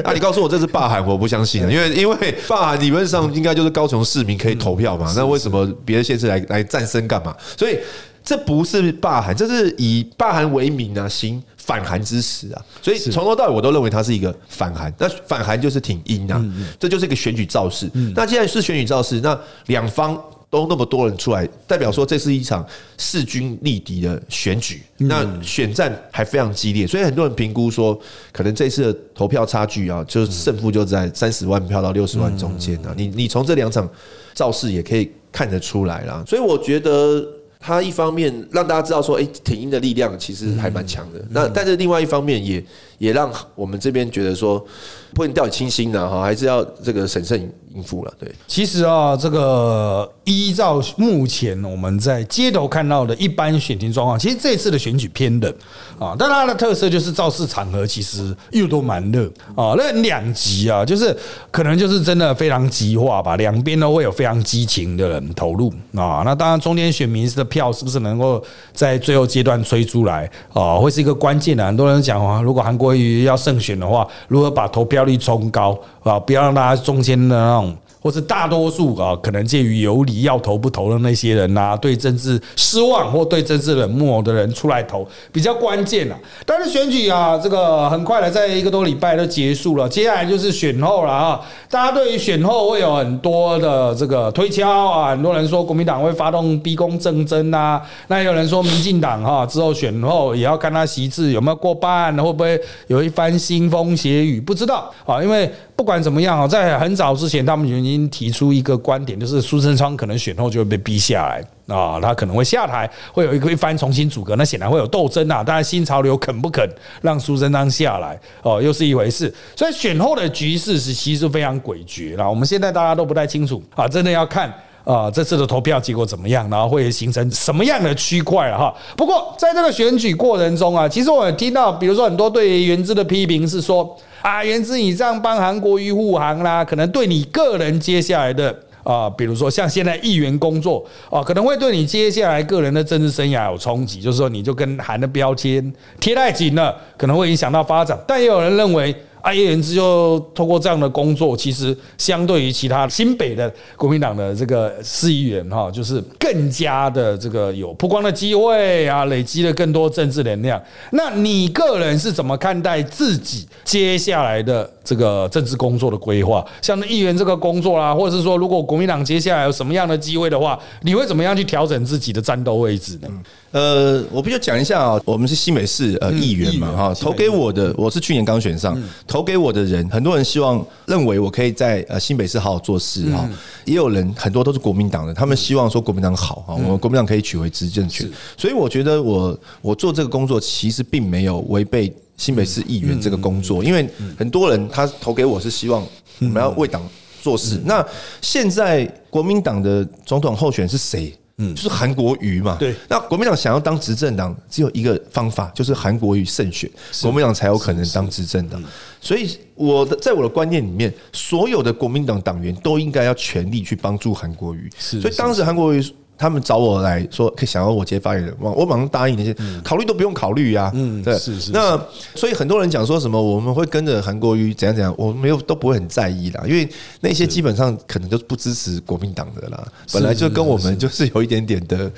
[0.04, 7.34] 那 你告诉我这是罢韩，我不相信，因为因为罢韩理论上应该就是高雄市民可以投票嘛，那为什么别的县市来来战身干嘛？
[7.56, 7.78] 所以
[8.22, 11.42] 这不是罢韩，这是以罢韩为名啊，行。
[11.64, 14.92] 反韩之时啊，所以从头到尾我都认为它是一个反韩。
[14.98, 16.44] 那反韩就是挺阴啊，
[16.78, 17.88] 这就是一个选举造势。
[18.16, 20.20] 那既然是选举造势，那两方
[20.50, 22.66] 都那么多人出来，代表说这是一场
[22.98, 24.82] 势均力敌的选举。
[24.96, 27.96] 那选战还非常激烈，所以很多人评估说，
[28.32, 32.92] 可能这次的投票差距啊，就是胜负就在三十万票到六十万中间啊。
[32.96, 33.88] 你你从这两场
[34.34, 36.24] 造势也可以看得出来啦。
[36.26, 37.24] 所以我觉得。
[37.64, 41.24] 它一方面让大家知道说，哎，挺英的力量其实还蛮强的。
[41.30, 42.62] 那但是另外一方面也
[43.02, 44.64] 也让我们这边觉得说，
[45.12, 47.52] 不能掉以轻心的哈，还是要这个审慎。
[47.74, 48.30] 应付了，对。
[48.46, 55.50] 其实啊，这个依照目前我们在街头看到的一般选情状况，其实这次的选举偏冷
[55.98, 59.24] 啊，但它的特色就是造势场合其实又都蛮热
[59.56, 59.72] 啊。
[59.74, 61.16] 那两极啊，就是
[61.50, 66.20] 可能就是真的非常激化吧，两边都会有非常激情的人投入啊。
[66.26, 68.44] 那当然，中间选民的票是不是能够
[68.74, 71.64] 在最后阶段吹出来啊，会是一个关键的。
[71.64, 77.76] 很多人讲啊，如果韩国于要胜选的话，如何把投票率冲高啊，不要让大家中间的那种。
[78.02, 86.18] 或是大多数啊，可能介于有理要投不投的那些人呐，对政治失望或对政治冷漠的人出来投，比较关键啊。
[86.44, 91.40] 但是选举啊，这个很快的，在一个多礼拜就结束了，接下来就是选后了啊。
[91.70, 105.48] 大家对于选后会有很多的这个推敲啊，很多人说国民党会发动逼宫政争啊，那有人说民进党哈之后选后也要看他席次有没有过半，会不会有一番腥风血雨，不知道啊，因为。
[105.74, 111.42] 不管怎么样啊，在很早之前，他们已经提出一个观点，就是苏贞昌可能选后就会被逼下来
[111.74, 115.42] 啊，他可能会下台，会有一个一番重新组阁，那显然会有斗争啊。
[115.42, 116.68] 当然，新潮流肯不肯
[117.00, 119.32] 让苏贞昌下来哦，又是一回事。
[119.56, 122.28] 所以选后的局势是其实非常诡谲啦。
[122.28, 124.52] 我们现在大家都不太清楚啊，真的要看
[124.84, 128.74] 啊这次的投票结果怎么样，然后会形成什么样的区块了哈。
[128.96, 133.96] 不过在这个选举过程中啊，其实我听到，比如说很多对于原之的批评是说。
[134.22, 147.98] 啊，原之你这样帮韩国瑜护航啦，可能对你个人接下来的啊，比如说像现在议员工作啊，可能会对你接下来个人的政治生涯有冲击，就是说你就跟韩的标签贴太紧了，可能会影响到发展。
[148.06, 148.94] 但也有人认为。
[149.22, 160.60] 啊，叶元之就通过这样的工作，其实相对于其他新北的国民党的这个市议员哈，就是更加的这个有曝光的机会啊，累积了更多政治能量。
[160.90, 166.44] 那你个人是怎么看待自己接下来的这个政治工作的规划？
[166.60, 173.08] 像议员这个工作啦，或者是说，如果国民党接下来有什么样的机会的话，你会怎么样去调整自己的战斗位置呢？
[173.52, 183.28] 呃，我必须讲一下啊，我们是新北市呃议员嘛哈，投给我的，我是去年刚选上，投给我的人，很多人希望认为我可以在呃新北市好好做事哈，
[183.66, 193.86] 也有人很多都是国民党的，他们希望说国民党好哈，我们国民党可以取回执政权，所以我觉得我我做这个工作其实并没有违背新北市议员这个工作，因为
[194.16, 195.86] 很多人他投给我是希望
[196.20, 196.82] 我们要为党
[197.20, 197.86] 做事，那
[198.22, 201.14] 现在国民党的总统候选是谁？
[201.42, 202.56] 嗯，就是韩国瑜嘛。
[202.58, 206.70] 对，那国民党想要当执政党，只有一个方法，就是韩国瑜胜选，
[207.02, 208.62] 国民党才有可能当执政党。
[209.00, 214.70] 所以，我的在我的观念里面，所有的国民党党员都应该要全力去帮助韩国瑜。
[214.78, 215.84] 所以当时韩国瑜。
[216.16, 219.34] 他们找我来说，可以想要我接发言人，我我马上答应那些，
[219.64, 220.70] 考虑都不用考虑呀。
[220.74, 221.52] 嗯，对，是是。
[221.52, 221.76] 那
[222.14, 226.68] 所以很多人讲说什么我们会跟着韩国瑜怎样怎样，我没有都不会很在意啦，因为
[227.00, 231.90] 那些基本上可能都是不支持国民党的啦，本来就跟我们就是有一点点的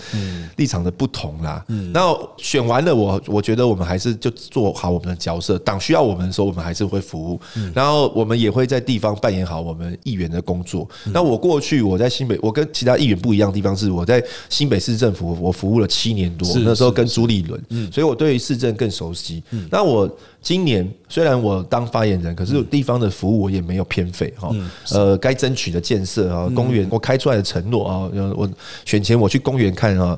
[0.57, 1.65] 立场的不同啦。
[1.69, 2.01] 嗯，那
[2.39, 7.41] 选完了，我我觉得我们还是就做好我们的角色，党需要我们的时候，我们还是会服务。
[7.75, 10.89] 然后我们也会在地方扮演好我们议员的工作。
[11.07, 14.15] 那我过去我在新北，我跟其他议员不一样的地方是我在。
[14.15, 19.43] 在新北市政府，我服务了七年多，那时候跟朱立伦，所以我对于市政更熟悉。
[19.73, 20.09] 那我
[20.41, 24.55] 今年虽然我当发言人，可是地方的服务我也没有偏废哈。
[24.93, 28.49] 呃，该争取的建设啊，公园我开出来的承诺啊，我
[28.85, 30.17] 选前我去公园看啊，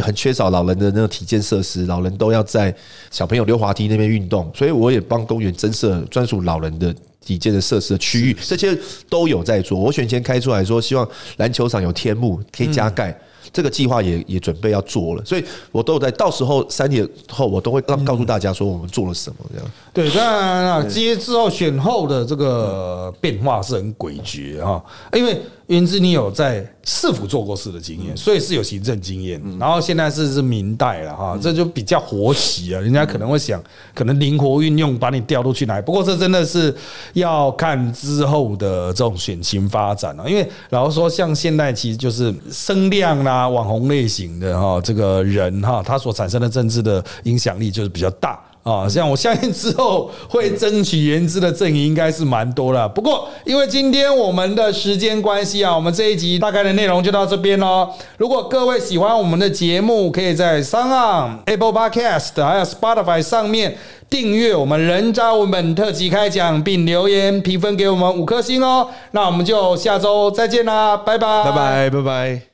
[0.00, 2.74] 很缺少老人的那个体健设施，老人都要在
[3.10, 6.94] 小朋友溜滑梯那边运动，所以我也帮公园增设专属老人的。
[7.24, 8.76] 底建的设施的区域，这些
[9.08, 9.78] 都有在做。
[9.78, 11.08] 我选前开出来说，希望
[11.38, 13.18] 篮球场有天幕可以加盖，
[13.52, 15.24] 这个计划也也准备要做了。
[15.24, 19.70] 所以我都有在，到时候三年后我都会告告诉大家说我们做了什么这样。
[19.92, 25.40] 对，当然了，这些之后选后的这个变化是很诡谲哈，因为。
[25.68, 29.42] 云之，你有在市府做过事的经验，所以是有行政经验。
[29.58, 32.80] 然后现在是是明代了哈，这就比较活起啊。
[32.80, 33.62] 人家可能会想，
[33.94, 35.80] 可能灵活运用，把你调度去哪？
[35.80, 36.74] 不过这真的是
[37.14, 40.28] 要看之后的这种选情发展了。
[40.28, 48.38] 因为老实说，像现在其实就是声量啦、网红类型的哈，这个人哈，他所产生的政治的影响力就是比较大。
[48.64, 52.88] 啊，像我相信之后会争取原资的阵营应该是蛮多了。
[52.88, 57.90] 不过因为今天我们的时间关系啊，我们这一集大概的内容就到这边喽。
[58.16, 63.76] 如果各位喜欢我们的节目，可以在 s o n Apple Podcast 还有 Spotify 上面
[64.08, 68.88] 订阅我们人渣文本特辑开讲，并留言评分给我们五颗星哦。
[69.10, 72.44] 那我们就下周再见啦，拜拜，拜拜，拜拜。